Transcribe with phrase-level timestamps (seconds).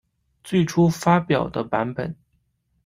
[0.43, 2.15] 最初发表的版本。